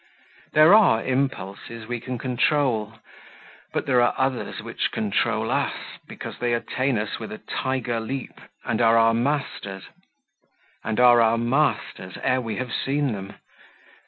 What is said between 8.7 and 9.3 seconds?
are our